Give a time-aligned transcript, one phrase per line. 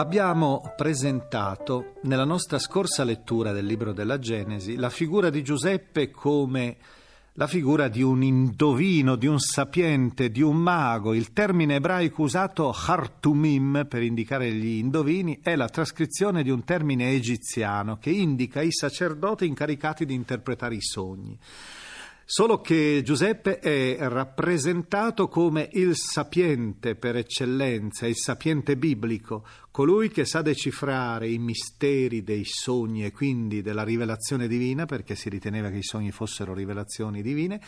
[0.00, 6.76] Abbiamo presentato nella nostra scorsa lettura del libro della Genesi la figura di Giuseppe come
[7.32, 11.14] la figura di un indovino, di un sapiente, di un mago.
[11.14, 17.10] Il termine ebraico usato hartumim per indicare gli indovini è la trascrizione di un termine
[17.10, 21.36] egiziano che indica i sacerdoti incaricati di interpretare i sogni.
[22.30, 30.26] Solo che Giuseppe è rappresentato come il sapiente per eccellenza, il sapiente biblico, colui che
[30.26, 35.78] sa decifrare i misteri dei sogni e quindi della rivelazione divina, perché si riteneva che
[35.78, 37.62] i sogni fossero rivelazioni divine,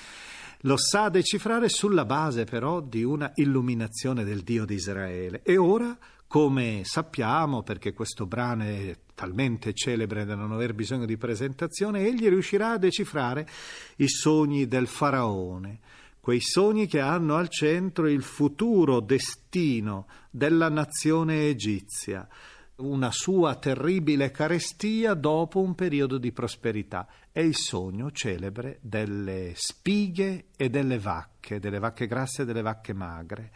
[0.61, 5.41] lo sa decifrare sulla base però di una illuminazione del Dio di Israele.
[5.43, 5.97] E ora,
[6.27, 12.27] come sappiamo, perché questo brano è talmente celebre da non aver bisogno di presentazione, egli
[12.27, 13.47] riuscirà a decifrare
[13.97, 15.81] i sogni del faraone,
[16.21, 22.27] quei sogni che hanno al centro il futuro destino della nazione egizia,
[22.77, 27.07] una sua terribile carestia dopo un periodo di prosperità.
[27.31, 32.95] È il sogno celebre delle spighe e delle vacche, delle vacche grasse e delle vacche
[32.95, 33.53] magre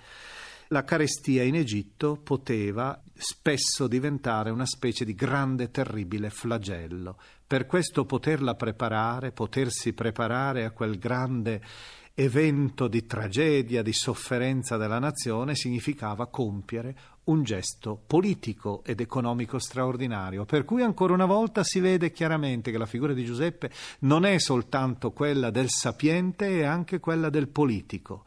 [0.75, 7.17] la carestia in Egitto poteva spesso diventare una specie di grande terribile flagello.
[7.47, 11.63] Per questo poterla preparare, potersi preparare a quel grande
[12.15, 20.45] evento di tragedia, di sofferenza della nazione, significava compiere un gesto politico ed economico straordinario,
[20.45, 23.71] per cui ancora una volta si vede chiaramente che la figura di Giuseppe
[24.01, 28.25] non è soltanto quella del sapiente, è anche quella del politico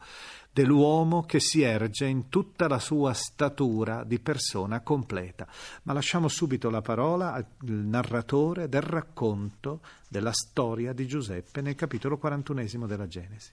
[0.58, 5.46] dell'uomo che si erge in tutta la sua statura di persona completa.
[5.84, 12.18] Ma lasciamo subito la parola al narratore del racconto della storia di Giuseppe nel capitolo
[12.18, 13.52] 41 della Genesi.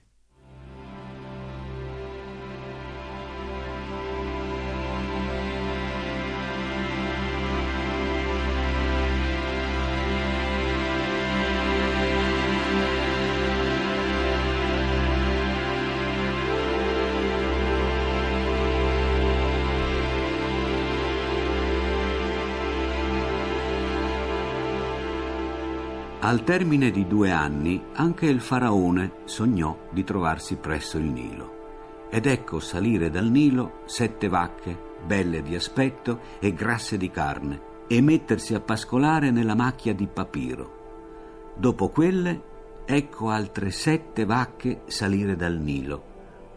[26.25, 32.07] Al termine di due anni anche il faraone sognò di trovarsi presso il Nilo.
[32.09, 34.75] Ed ecco salire dal Nilo sette vacche,
[35.05, 41.53] belle di aspetto e grasse di carne, e mettersi a pascolare nella macchia di papiro.
[41.55, 42.41] Dopo quelle,
[42.85, 46.03] ecco altre sette vacche salire dal Nilo,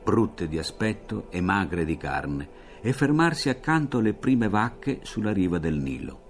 [0.03, 2.49] brutte di aspetto e magre di carne,
[2.81, 6.28] e fermarsi accanto alle prime vacche sulla riva del Nilo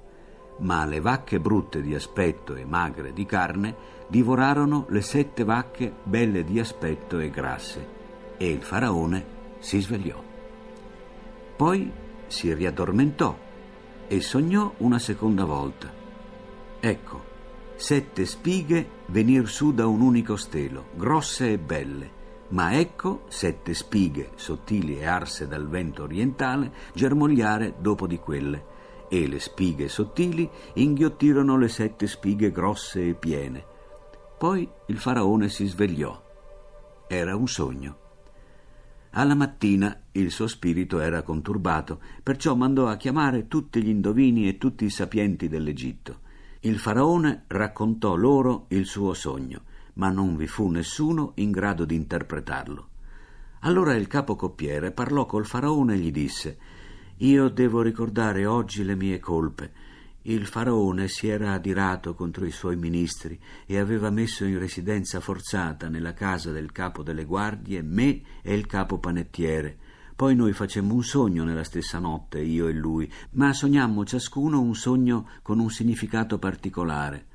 [0.59, 6.45] ma le vacche brutte di aspetto e magre di carne divorarono le sette vacche belle
[6.45, 7.87] di aspetto e grasse,
[8.37, 9.25] e il faraone
[9.59, 10.23] si svegliò.
[11.57, 11.93] Poi
[12.27, 13.37] si riaddormentò
[14.07, 15.93] e sognò una seconda volta.
[16.81, 17.25] Ecco,
[17.77, 22.11] sette spighe venir su da un unico stelo, grosse e belle,
[22.49, 28.68] ma ecco sette spighe sottili e arse dal vento orientale germogliare dopo di quelle
[29.09, 33.65] e le spighe sottili inghiottirono le sette spighe grosse e piene.
[34.39, 36.23] Poi il faraone si svegliò.
[37.09, 38.07] Era un sogno.
[39.13, 44.59] Alla mattina il suo spirito era conturbato, perciò mandò a chiamare tutti gli indovini e
[44.59, 46.21] tutti i sapienti dell'Egitto.
[46.61, 49.63] Il faraone raccontò loro il suo sogno,
[49.95, 52.89] ma non vi fu nessuno in grado di interpretarlo.
[53.61, 56.59] Allora il capo coppiere parlò col faraone e gli disse
[57.21, 59.73] io devo ricordare oggi le mie colpe.
[60.23, 65.89] Il faraone si era adirato contro i suoi ministri e aveva messo in residenza forzata
[65.89, 69.77] nella casa del capo delle guardie me e il capo panettiere.
[70.15, 74.77] Poi noi facemmo un sogno nella stessa notte, io e lui, ma sognammo ciascuno un
[74.77, 77.27] sogno con un significato particolare.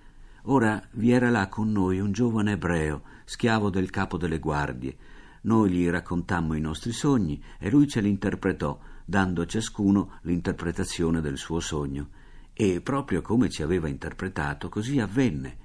[0.43, 4.95] Ora vi era là con noi un giovane ebreo, schiavo del capo delle guardie.
[5.41, 11.21] Noi gli raccontammo i nostri sogni e lui ce li interpretò dando a ciascuno l'interpretazione
[11.21, 12.09] del suo sogno.
[12.53, 15.57] E proprio come ci aveva interpretato, così avvenne.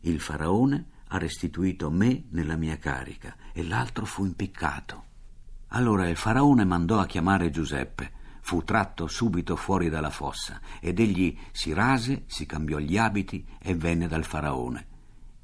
[0.00, 5.04] Il faraone ha restituito me nella mia carica e l'altro fu impiccato.
[5.68, 8.18] Allora il faraone mandò a chiamare Giuseppe.
[8.42, 13.74] Fu tratto subito fuori dalla fossa ed egli si rase, si cambiò gli abiti e
[13.74, 14.86] venne dal faraone.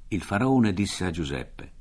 [0.08, 1.72] Il faraone disse a Giuseppe: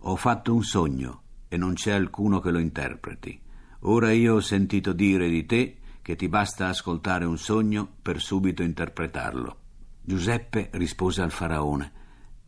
[0.00, 3.40] Ho fatto un sogno e non c'è alcuno che lo interpreti.
[3.82, 8.62] Ora io ho sentito dire di te che ti basta ascoltare un sogno per subito
[8.62, 9.56] interpretarlo.
[10.02, 11.92] Giuseppe rispose al faraone: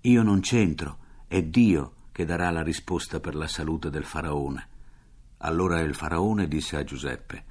[0.02, 0.98] Io non c'entro,
[1.28, 4.68] è Dio che darà la risposta per la salute del faraone.
[5.38, 7.44] Allora il faraone disse a Giuseppe: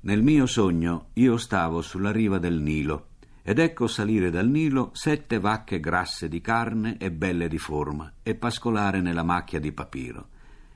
[0.00, 3.06] Nel mio sogno io stavo sulla riva del Nilo
[3.42, 8.34] ed ecco salire dal Nilo sette vacche grasse di carne e belle di forma e
[8.34, 10.28] pascolare nella macchia di papiro.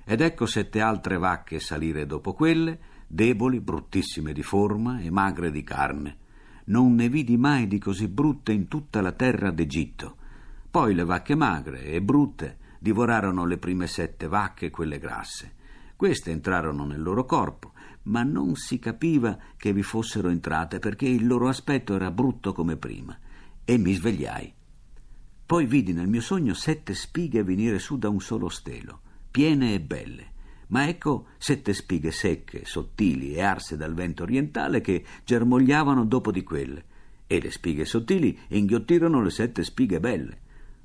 [0.07, 5.63] Ed ecco sette altre vacche salire dopo quelle, deboli, bruttissime di forma e magre di
[5.63, 6.19] carne.
[6.67, 10.17] Non ne vidi mai di così brutte in tutta la terra d'Egitto.
[10.71, 15.53] Poi le vacche magre e brutte divorarono le prime sette vacche, quelle grasse.
[15.97, 17.73] Queste entrarono nel loro corpo,
[18.05, 22.77] ma non si capiva che vi fossero entrate perché il loro aspetto era brutto come
[22.77, 23.17] prima.
[23.65, 24.53] E mi svegliai.
[25.47, 29.01] Poi vidi nel mio sogno sette spighe venire su da un solo stelo
[29.35, 30.31] piene e belle.
[30.69, 36.45] Ma ecco sette spighe secche, sottili e arse dal vento orientale che germogliavano dopo di
[36.45, 36.85] quelle,
[37.27, 40.41] e le spighe sottili inghiottirono le sette spighe belle.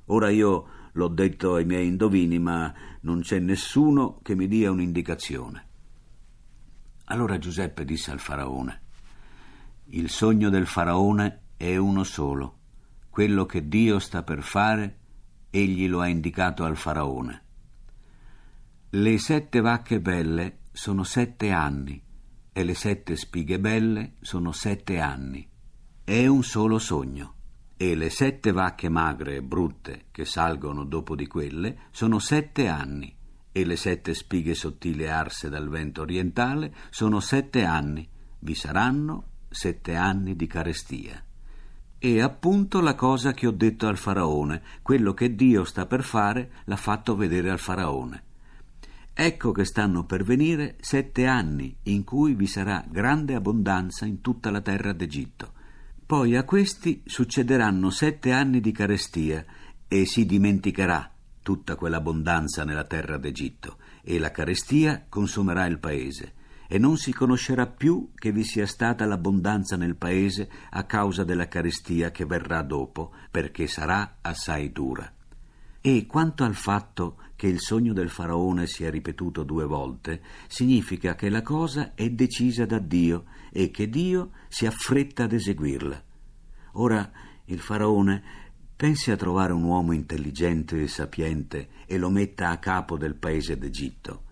[0.05, 5.67] Ora io l'ho detto ai miei indovini, ma non c'è nessuno che mi dia un'indicazione.
[7.05, 8.81] Allora Giuseppe disse al faraone:
[9.89, 12.57] Il sogno del faraone è uno solo.
[13.11, 14.97] Quello che Dio sta per fare,
[15.51, 17.43] egli lo ha indicato al faraone.
[18.91, 22.01] Le sette vacche belle sono sette anni
[22.51, 25.47] e le sette spighe belle sono sette anni.
[26.03, 27.35] È un solo sogno.
[27.77, 33.15] E le sette vacche magre e brutte che salgono dopo di quelle sono sette anni.
[33.51, 38.09] E le sette spighe sottili arse dal vento orientale sono sette anni.
[38.39, 41.23] Vi saranno sette anni di carestia.
[41.99, 46.53] E appunto la cosa che ho detto al faraone, quello che Dio sta per fare,
[46.63, 48.23] l'ha fatto vedere al faraone.
[49.21, 54.49] Ecco che stanno per venire sette anni in cui vi sarà grande abbondanza in tutta
[54.49, 55.51] la terra d'Egitto.
[56.05, 59.43] Poi a questi succederanno sette anni di carestia
[59.89, 61.11] e si dimenticherà
[61.43, 66.35] tutta quell'abbondanza nella terra d'Egitto e la carestia consumerà il paese
[66.69, 71.49] e non si conoscerà più che vi sia stata l'abbondanza nel paese a causa della
[71.49, 75.11] carestia che verrà dopo, perché sarà assai dura.
[75.81, 81.29] E quanto al fatto che il sogno del faraone sia ripetuto due volte, significa che
[81.29, 86.03] la cosa è decisa da Dio e che Dio si affretta ad eseguirla.
[86.73, 87.09] Ora
[87.45, 88.21] il faraone
[88.75, 93.57] pensi a trovare un uomo intelligente e sapiente e lo metta a capo del paese
[93.57, 94.23] d'Egitto.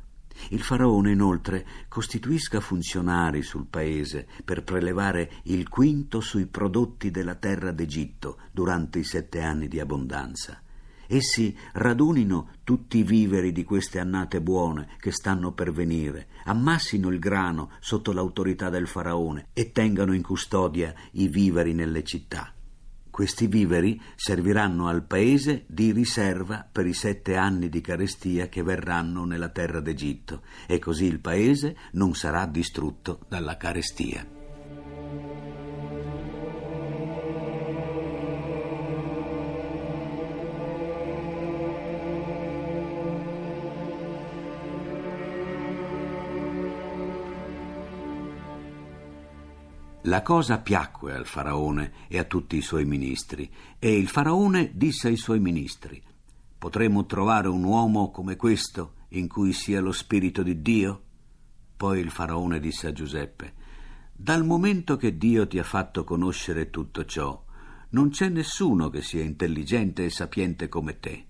[0.49, 7.71] Il faraone inoltre costituisca funzionari sul paese per prelevare il quinto sui prodotti della terra
[7.71, 10.61] d'Egitto durante i sette anni di abbondanza
[11.07, 17.19] Essi radunino tutti i viveri di queste annate buone che stanno per venire, ammassino il
[17.19, 22.51] grano sotto l'autorità del faraone e tengano in custodia i viveri nelle città.
[23.09, 29.25] Questi viveri serviranno al paese di riserva per i sette anni di carestia che verranno
[29.25, 34.36] nella terra d'Egitto, e così il paese non sarà distrutto dalla carestia.
[50.07, 55.09] La cosa piacque al faraone e a tutti i suoi ministri, e il faraone disse
[55.09, 56.01] ai suoi ministri:
[56.57, 61.01] Potremmo trovare un uomo come questo, in cui sia lo spirito di Dio?
[61.75, 63.53] Poi il faraone disse a Giuseppe:
[64.13, 67.43] Dal momento che Dio ti ha fatto conoscere tutto ciò,
[67.89, 71.25] non c'è nessuno che sia intelligente e sapiente come te.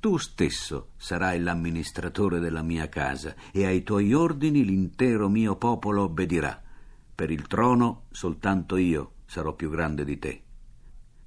[0.00, 6.64] Tu stesso sarai l'amministratore della mia casa e ai tuoi ordini l'intero mio popolo obbedirà.
[7.16, 10.42] Per il trono soltanto io sarò più grande di te.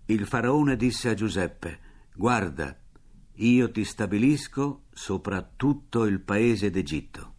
[0.06, 1.80] Il faraone disse a Giuseppe,
[2.14, 2.78] Guarda,
[3.34, 7.34] io ti stabilisco sopra tutto il paese d'Egitto.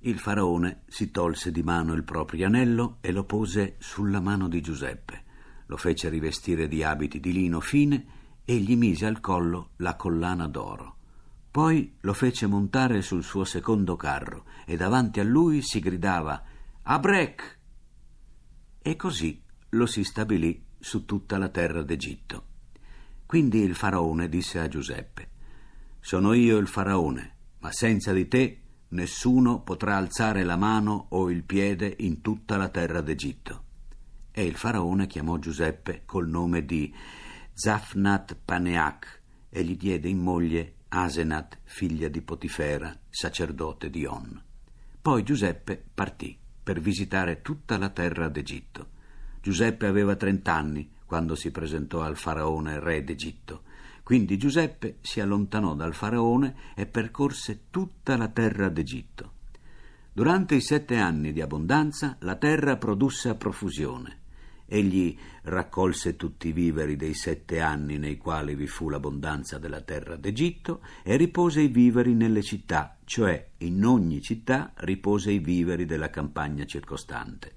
[0.00, 4.60] Il faraone si tolse di mano il proprio anello e lo pose sulla mano di
[4.60, 5.24] Giuseppe.
[5.66, 8.06] Lo fece rivestire di abiti di lino fine
[8.44, 10.98] e gli mise al collo la collana d'oro.
[11.50, 16.44] Poi lo fece montare sul suo secondo carro e davanti a lui si gridava
[16.82, 17.55] Abrek!
[18.86, 22.44] E così lo si stabilì su tutta la terra d'Egitto.
[23.26, 25.28] Quindi il faraone disse a Giuseppe:
[25.98, 31.42] Sono io il faraone, ma senza di te nessuno potrà alzare la mano o il
[31.42, 33.64] piede in tutta la terra d'Egitto.
[34.30, 36.94] E il faraone chiamò Giuseppe col nome di
[37.54, 44.40] Zafnat Paneach e gli diede in moglie Asenat, figlia di Potifera, sacerdote di On.
[45.02, 48.88] Poi Giuseppe partì per visitare tutta la terra d'Egitto.
[49.40, 53.62] Giuseppe aveva trent'anni quando si presentò al faraone re d'Egitto.
[54.02, 59.30] Quindi Giuseppe si allontanò dal faraone e percorse tutta la terra d'Egitto.
[60.12, 64.24] Durante i sette anni di abbondanza la terra produsse a profusione.
[64.68, 70.16] Egli raccolse tutti i viveri dei sette anni nei quali vi fu l'abbondanza della terra
[70.16, 76.10] d'Egitto e ripose i viveri nelle città, cioè in ogni città ripose i viveri della
[76.10, 77.52] campagna circostante.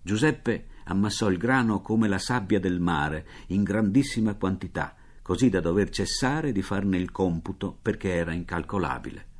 [0.00, 5.90] Giuseppe ammassò il grano come la sabbia del mare in grandissima quantità, così da dover
[5.90, 9.34] cessare di farne il computo perché era incalcolabile.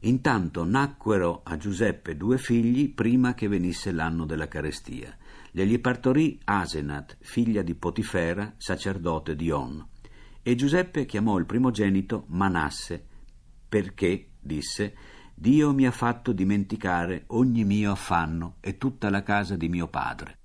[0.00, 5.16] Intanto nacquero a Giuseppe due figli prima che venisse l'anno della carestia
[5.50, 9.86] glieli partorì Asenat, figlia di Potifera, sacerdote di On.
[10.42, 13.06] E Giuseppe chiamò il primogenito Manasse,
[13.68, 14.94] perché, disse,
[15.34, 20.38] Dio mi ha fatto dimenticare ogni mio affanno e tutta la casa di mio padre.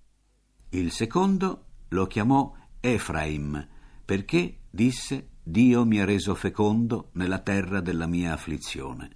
[0.69, 3.67] Il secondo lo chiamò Efraim,
[4.05, 9.09] perché, disse, Dio mi ha reso fecondo nella terra della mia afflizione.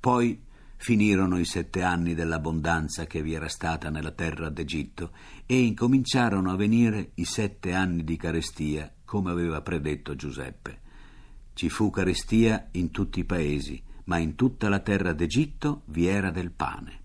[0.00, 0.42] Poi
[0.76, 5.12] Finirono i sette anni dell'abbondanza che vi era stata nella terra d'Egitto
[5.46, 10.80] e incominciarono a venire i sette anni di carestia, come aveva predetto Giuseppe.
[11.54, 16.30] Ci fu carestia in tutti i paesi, ma in tutta la terra d'Egitto vi era
[16.30, 17.00] del pane.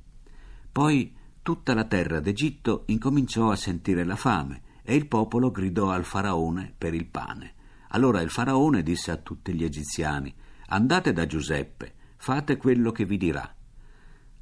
[0.71, 6.03] Poi tutta la terra d'Egitto incominciò a sentire la fame e il popolo gridò al
[6.03, 7.53] faraone per il pane.
[7.89, 10.33] Allora il faraone disse a tutti gli egiziani:
[10.67, 13.55] Andate da Giuseppe, fate quello che vi dirà.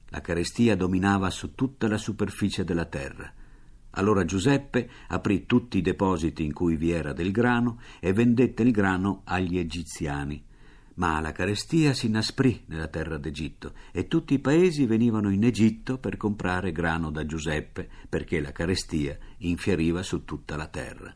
[0.10, 3.32] La carestia dominava su tutta la superficie della terra.
[3.92, 8.72] Allora Giuseppe aprì tutti i depositi in cui vi era del grano e vendette il
[8.72, 10.44] grano agli egiziani.
[10.96, 15.98] Ma la carestia si inasprì nella terra d'Egitto e tutti i paesi venivano in Egitto
[16.00, 21.16] per comprare grano da Giuseppe, perché la carestia infieriva su tutta la terra.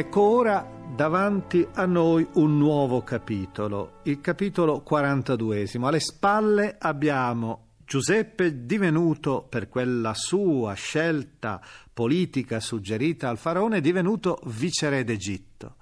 [0.00, 0.66] Ecco ora
[0.96, 5.68] davanti a noi un nuovo capitolo, il capitolo 42.
[5.78, 11.60] Alle spalle abbiamo Giuseppe divenuto, per quella sua scelta
[11.92, 15.74] politica suggerita al faraone, divenuto viceré d'Egitto.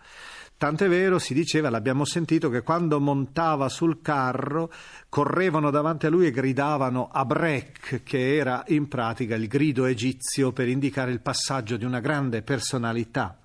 [0.56, 4.72] Tant'è vero, si diceva, l'abbiamo sentito, che quando montava sul carro
[5.08, 10.66] correvano davanti a lui e gridavano Abrek, che era in pratica il grido egizio per
[10.66, 13.38] indicare il passaggio di una grande personalità.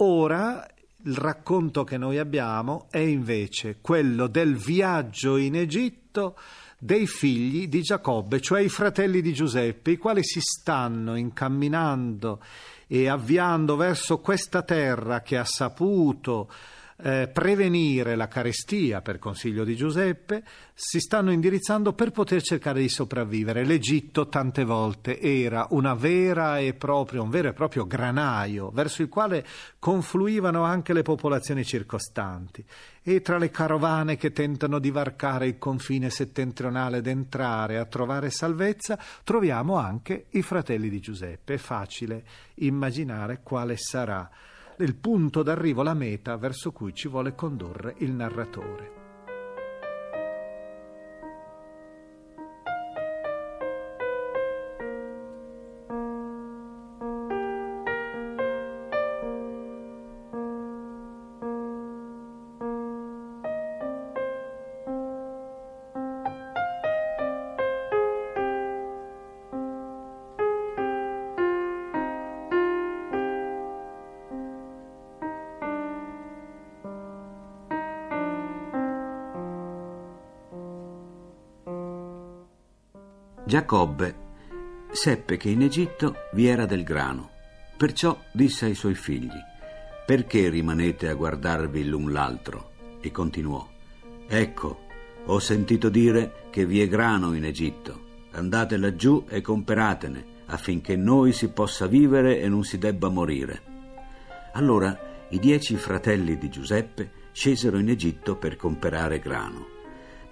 [0.00, 0.64] Ora
[1.04, 6.36] il racconto che noi abbiamo è invece quello del viaggio in Egitto
[6.78, 12.40] dei figli di Giacobbe, cioè i fratelli di Giuseppe, i quali si stanno incamminando
[12.86, 16.48] e avviando verso questa terra che ha saputo
[17.00, 20.42] eh, prevenire la carestia per consiglio di Giuseppe,
[20.74, 23.64] si stanno indirizzando per poter cercare di sopravvivere.
[23.64, 29.08] L'Egitto tante volte era una vera e propria, un vero e proprio granaio verso il
[29.08, 29.46] quale
[29.78, 32.64] confluivano anche le popolazioni circostanti
[33.02, 38.30] e tra le carovane che tentano di varcare il confine settentrionale ed entrare a trovare
[38.30, 41.54] salvezza, troviamo anche i fratelli di Giuseppe.
[41.54, 42.24] È facile
[42.56, 44.28] immaginare quale sarà
[44.84, 48.97] il punto d'arrivo, la meta verso cui ci vuole condurre il narratore.
[83.48, 84.14] Giacobbe
[84.90, 87.30] seppe che in Egitto vi era del grano,
[87.78, 89.32] perciò disse ai suoi figli,
[90.04, 92.72] perché rimanete a guardarvi l'un l'altro?
[93.00, 93.66] E continuò,
[94.26, 94.80] ecco,
[95.24, 101.32] ho sentito dire che vi è grano in Egitto, andate laggiù e comperatene, affinché noi
[101.32, 103.62] si possa vivere e non si debba morire.
[104.52, 109.66] Allora i dieci fratelli di Giuseppe scesero in Egitto per comperare grano.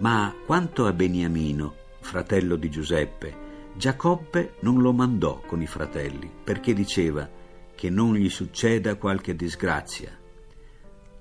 [0.01, 6.73] Ma quanto a Beniamino, fratello di Giuseppe, Giacobbe non lo mandò con i fratelli perché
[6.73, 7.29] diceva
[7.75, 10.17] che non gli succeda qualche disgrazia.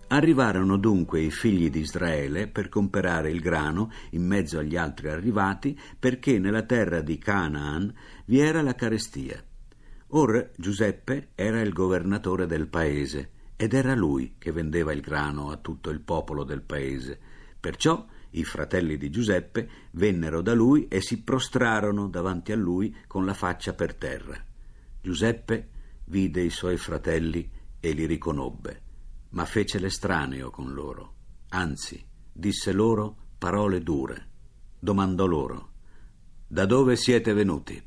[0.09, 5.77] Arrivarono dunque i figli di Israele per comperare il grano in mezzo agli altri arrivati
[5.97, 7.91] perché nella terra di Canaan
[8.25, 9.43] vi era la carestia.
[10.09, 15.57] Or Giuseppe era il governatore del paese ed era lui che vendeva il grano a
[15.57, 17.19] tutto il popolo del paese.
[17.59, 23.25] Perciò i fratelli di Giuseppe vennero da lui e si prostrarono davanti a lui con
[23.25, 24.37] la faccia per terra.
[25.01, 25.69] Giuseppe
[26.05, 28.81] vide i suoi fratelli e li riconobbe,
[29.29, 31.13] ma fece l'estraneo con loro.
[31.49, 34.27] Anzi, disse loro parole dure.
[34.79, 35.71] Domandò loro:
[36.47, 37.81] Da dove siete venuti?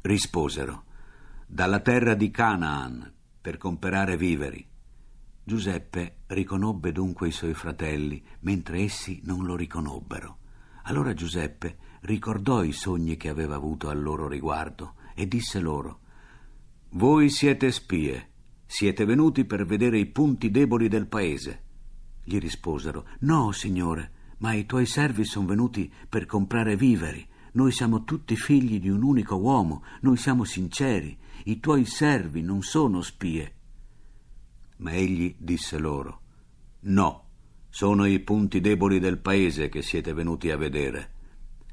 [0.00, 0.84] Risposero:
[1.46, 4.66] Dalla terra di Canaan per comperare viveri.
[5.48, 10.38] Giuseppe riconobbe dunque i suoi fratelli, mentre essi non lo riconobbero.
[10.82, 16.00] Allora Giuseppe ricordò i sogni che aveva avuto al loro riguardo e disse loro
[16.94, 18.30] Voi siete spie,
[18.66, 21.62] siete venuti per vedere i punti deboli del paese.
[22.24, 27.24] Gli risposero No, signore, ma i tuoi servi sono venuti per comprare viveri.
[27.52, 32.62] Noi siamo tutti figli di un unico uomo, noi siamo sinceri, i tuoi servi non
[32.62, 33.55] sono spie.
[34.78, 36.20] Ma egli disse loro,
[36.80, 37.24] No,
[37.68, 41.12] sono i punti deboli del paese che siete venuti a vedere.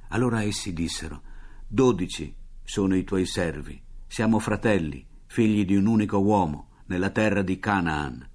[0.09, 1.21] Allora essi dissero,
[1.67, 7.59] Dodici sono i tuoi servi, siamo fratelli, figli di un unico uomo, nella terra di
[7.59, 8.29] Canaan.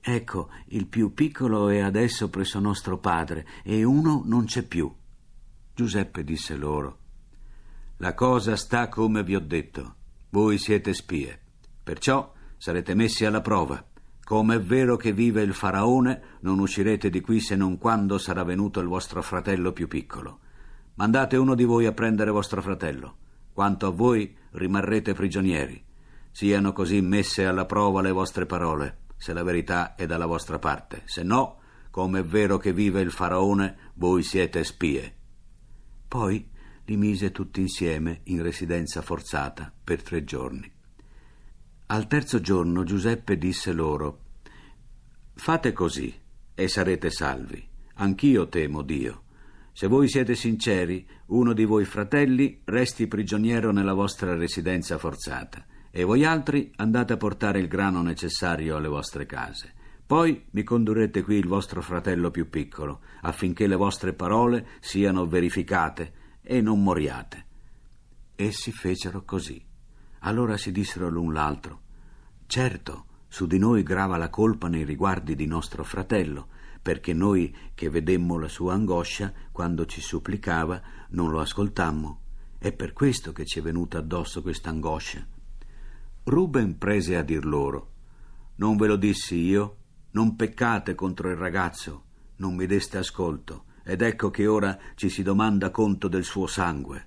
[0.00, 4.92] Ecco, il più piccolo è adesso presso nostro padre, e uno non c'è più.
[5.74, 6.98] Giuseppe disse loro,
[7.96, 9.94] La cosa sta come vi ho detto.
[10.30, 11.40] Voi siete spie.
[11.82, 13.82] Perciò sarete messi alla prova.
[14.24, 18.42] Come è vero che vive il faraone, non uscirete di qui se non quando sarà
[18.42, 20.38] venuto il vostro fratello più piccolo.
[20.94, 23.16] Mandate uno di voi a prendere vostro fratello.
[23.52, 25.84] Quanto a voi, rimarrete prigionieri.
[26.30, 31.02] Siano così messe alla prova le vostre parole, se la verità è dalla vostra parte.
[31.04, 31.58] Se no,
[31.90, 35.14] come è vero che vive il faraone, voi siete spie.
[36.08, 36.48] Poi
[36.86, 40.73] li mise tutti insieme in residenza forzata per tre giorni.
[41.86, 44.20] Al terzo giorno Giuseppe disse loro
[45.34, 46.12] Fate così
[46.54, 47.62] e sarete salvi.
[47.96, 49.24] Anch'io temo Dio.
[49.72, 56.04] Se voi siete sinceri, uno di voi fratelli resti prigioniero nella vostra residenza forzata e
[56.04, 59.74] voi altri andate a portare il grano necessario alle vostre case.
[60.06, 66.38] Poi mi condurrete qui il vostro fratello più piccolo, affinché le vostre parole siano verificate
[66.40, 67.44] e non moriate.
[68.36, 69.72] Essi fecero così.
[70.26, 71.82] Allora si dissero l'un l'altro
[72.46, 76.48] Certo, su di noi grava la colpa nei riguardi di nostro fratello,
[76.80, 82.20] perché noi che vedemmo la sua angoscia quando ci supplicava non lo ascoltammo.
[82.58, 85.26] È per questo che ci è venuta addosso questa angoscia.
[86.24, 87.90] Ruben prese a dir loro
[88.56, 89.76] Non ve lo dissi io?
[90.12, 92.04] Non peccate contro il ragazzo,
[92.36, 97.06] non mi deste ascolto, ed ecco che ora ci si domanda conto del suo sangue.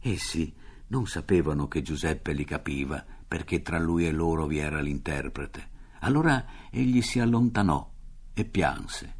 [0.00, 0.52] Essi
[0.88, 5.76] non sapevano che Giuseppe li capiva, perché tra lui e loro vi era l'interprete.
[6.00, 7.90] Allora egli si allontanò
[8.32, 9.16] e pianse.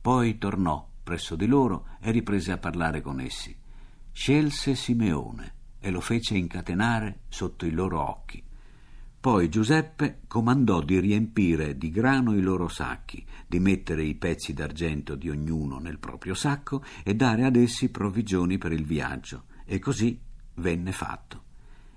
[0.00, 3.56] Poi tornò presso di loro e riprese a parlare con essi.
[4.10, 8.42] Scelse Simeone e lo fece incatenare sotto i loro occhi.
[9.20, 15.16] Poi Giuseppe comandò di riempire di grano i loro sacchi, di mettere i pezzi d'argento
[15.16, 20.20] di ognuno nel proprio sacco e dare ad essi provvigioni per il viaggio, e così
[20.56, 21.42] venne fatto.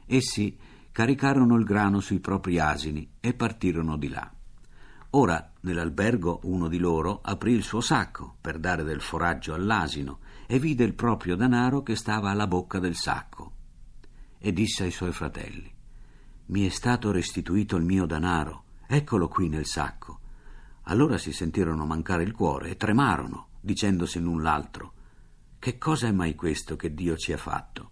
[0.05, 0.57] Essi
[0.91, 4.31] caricarono il grano sui propri asini e partirono di là.
[5.11, 10.59] Ora, nell'albergo, uno di loro aprì il suo sacco per dare del foraggio all'asino e
[10.59, 13.53] vide il proprio danaro che stava alla bocca del sacco.
[14.37, 15.71] E disse ai suoi fratelli:
[16.47, 20.19] Mi è stato restituito il mio danaro, eccolo qui nel sacco.
[20.83, 24.93] Allora si sentirono mancare il cuore e tremarono, dicendosi l'un l'altro:
[25.57, 27.91] Che cosa è mai questo che Dio ci ha fatto?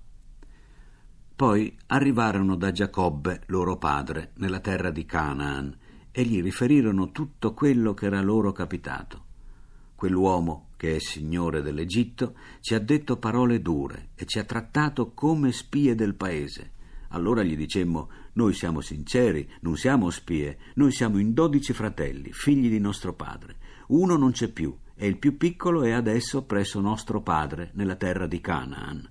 [1.37, 5.71] Poi arrivarono da Giacobbe, loro padre, nella terra di Canaan,
[6.09, 9.25] e gli riferirono tutto quello che era loro capitato.
[9.93, 15.51] Quell'uomo, che è signore dell'Egitto, ci ha detto parole dure e ci ha trattato come
[15.51, 16.71] spie del paese.
[17.09, 22.67] Allora gli dicemmo: Noi siamo sinceri, non siamo spie, noi siamo in dodici fratelli, figli
[22.67, 23.57] di nostro padre.
[23.89, 28.25] Uno non c'è più, e il più piccolo è adesso presso nostro padre nella terra
[28.25, 29.07] di Canaan.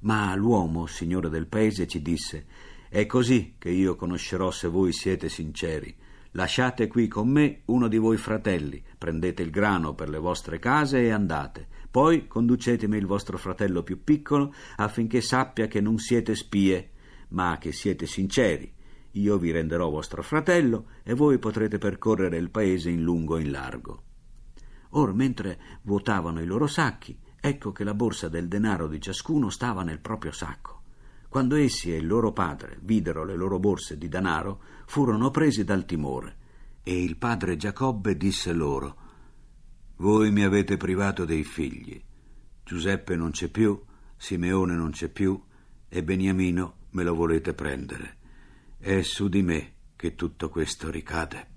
[0.00, 2.46] Ma l'uomo, signore del paese, ci disse
[2.88, 5.94] È così che io conoscerò se voi siete sinceri.
[6.32, 11.00] Lasciate qui con me uno di voi fratelli, prendete il grano per le vostre case
[11.00, 11.66] e andate.
[11.90, 16.90] Poi conducetemi il vostro fratello più piccolo affinché sappia che non siete spie,
[17.30, 18.72] ma che siete sinceri.
[19.14, 23.50] Io vi renderò vostro fratello e voi potrete percorrere il paese in lungo e in
[23.50, 24.02] largo.
[24.90, 29.82] Or, mentre vuotavano i loro sacchi, ecco che la borsa del denaro di ciascuno stava
[29.82, 30.82] nel proprio sacco.
[31.28, 35.84] Quando essi e il loro padre videro le loro borse di denaro, furono presi dal
[35.86, 36.36] timore.
[36.82, 38.96] E il padre Giacobbe disse loro:
[39.96, 42.02] Voi mi avete privato dei figli.
[42.64, 43.80] Giuseppe non c'è più,
[44.16, 45.40] Simeone non c'è più,
[45.88, 48.16] e Beniamino me lo volete prendere.
[48.76, 51.48] È su di me che tutto questo ricade.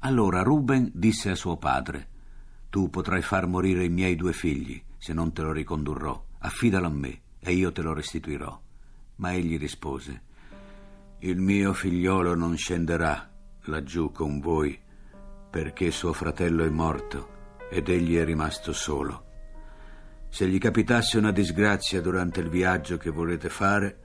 [0.00, 2.08] Allora Ruben disse a suo padre:
[2.70, 6.22] Tu potrai far morire i miei due figli se non te lo ricondurrò.
[6.40, 8.60] Affidalo a me e io te lo restituirò.
[9.16, 10.22] Ma egli rispose,
[11.20, 13.28] Il mio figliolo non scenderà
[13.62, 14.78] laggiù con voi,
[15.50, 17.36] perché suo fratello è morto
[17.70, 19.24] ed egli è rimasto solo.
[20.28, 23.98] Se gli capitasse una disgrazia durante il viaggio che volete fare,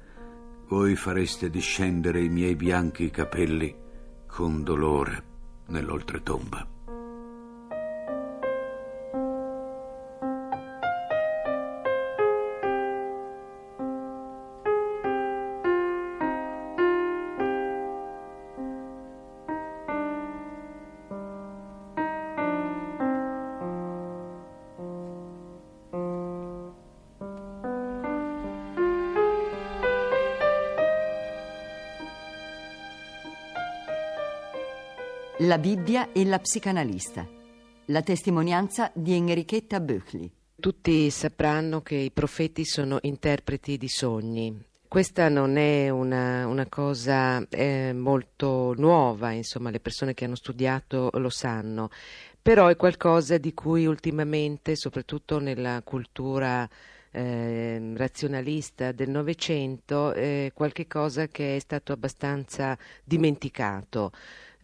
[0.68, 3.76] voi fareste discendere i miei bianchi capelli
[4.26, 5.24] con dolore
[5.68, 6.73] nell'oltretomba.
[35.46, 37.28] La Bibbia e la psicanalista.
[37.88, 40.32] La testimonianza di Enrichetta Böchli.
[40.58, 44.58] Tutti sapranno che i profeti sono interpreti di sogni.
[44.88, 51.10] questa non è una, una cosa eh, molto nuova, insomma le persone che hanno studiato
[51.16, 51.90] lo sanno,
[52.42, 56.70] però è qualcosa di cui ultimamente, soprattutto nella cultura
[57.12, 64.12] eh, razionalista del Novecento, è qualcosa che è stato abbastanza dimenticato.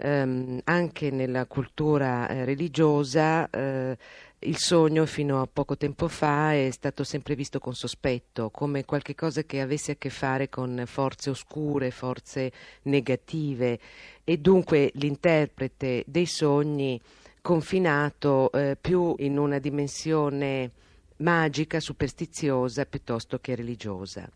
[0.02, 3.98] Um, anche nella cultura eh, religiosa eh,
[4.40, 9.44] il sogno fino a poco tempo fa è stato sempre visto con sospetto, come qualcosa
[9.44, 12.50] che avesse a che fare con forze oscure, forze
[12.84, 13.78] negative
[14.24, 17.02] e dunque l'interprete dei sogni
[17.42, 20.72] confinato eh, più in una dimensione
[21.18, 24.30] magica, superstiziosa piuttosto che religiosa.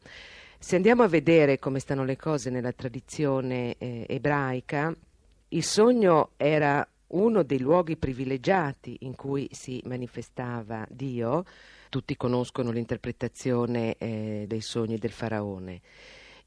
[0.60, 4.94] Se andiamo a vedere come stanno le cose nella tradizione eh, ebraica,
[5.54, 11.46] il sogno era uno dei luoghi privilegiati in cui si manifestava Dio.
[11.90, 15.82] Tutti conoscono l'interpretazione eh, dei sogni del faraone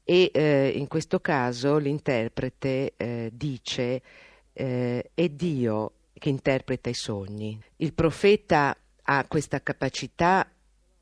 [0.03, 4.01] e eh, in questo caso l'interprete eh, dice
[4.53, 7.61] eh, è Dio che interpreta i sogni.
[7.77, 10.49] Il profeta ha questa capacità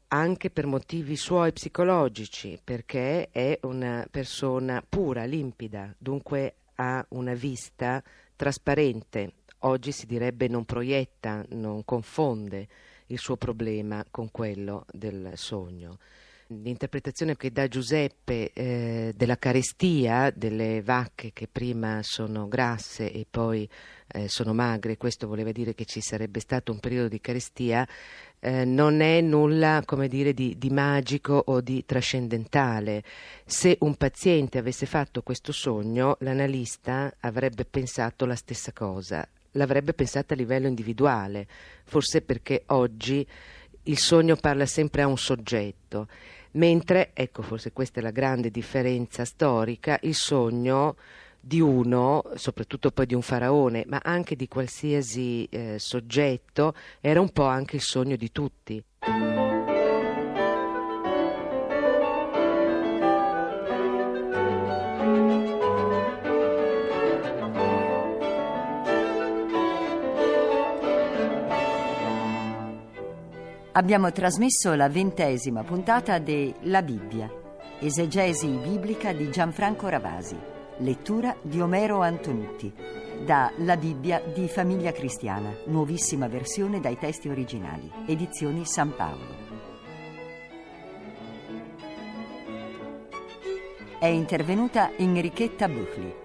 [0.07, 8.03] anche per motivi suoi psicologici, perché è una persona pura, limpida, dunque ha una vista
[8.35, 12.67] trasparente, oggi si direbbe non proietta, non confonde
[13.07, 15.97] il suo problema con quello del sogno.
[16.49, 23.67] L'interpretazione che dà Giuseppe eh, della carestia delle vacche che prima sono grasse e poi
[24.09, 27.87] eh, sono magre, questo voleva dire che ci sarebbe stato un periodo di carestia,
[28.39, 33.03] eh, non è nulla come dire di, di magico o di trascendentale.
[33.45, 40.33] Se un paziente avesse fatto questo sogno, l'analista avrebbe pensato la stessa cosa, l'avrebbe pensata
[40.33, 41.47] a livello individuale,
[41.83, 43.25] forse perché oggi
[43.83, 46.07] il sogno parla sempre a un soggetto,
[46.51, 50.95] mentre, ecco forse questa è la grande differenza storica, il sogno
[51.45, 57.29] di uno, soprattutto poi di un faraone, ma anche di qualsiasi eh, soggetto, era un
[57.29, 58.83] po' anche il sogno di tutti.
[73.73, 77.29] Abbiamo trasmesso la ventesima puntata de La Bibbia,
[77.79, 80.54] esegesi biblica di Gianfranco Ravasi.
[80.79, 82.69] Lettura di Omero Antonutti.
[83.25, 87.89] Da La Bibbia di Famiglia Cristiana, nuovissima versione dai testi originali.
[88.05, 89.43] Edizioni San Paolo.
[93.97, 96.24] È intervenuta Enrichetta Buchli.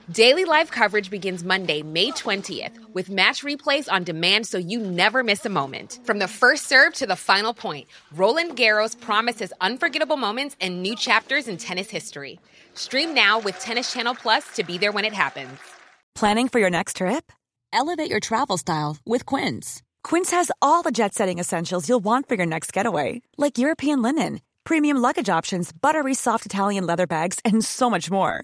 [0.11, 5.23] Daily live coverage begins Monday, May 20th, with match replays on demand so you never
[5.23, 5.99] miss a moment.
[6.03, 10.97] From the first serve to the final point, Roland Garros promises unforgettable moments and new
[10.97, 12.39] chapters in tennis history.
[12.73, 15.57] Stream now with Tennis Channel Plus to be there when it happens.
[16.13, 17.31] Planning for your next trip?
[17.71, 19.81] Elevate your travel style with Quince.
[20.03, 24.01] Quince has all the jet setting essentials you'll want for your next getaway, like European
[24.01, 28.43] linen, premium luggage options, buttery soft Italian leather bags, and so much more.